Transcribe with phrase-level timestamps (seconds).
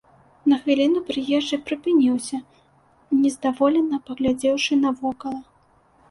[0.51, 2.37] На хвіліну прыезджы прыпыніўся,
[3.23, 5.41] нездаволена паглядзеўшы навокала.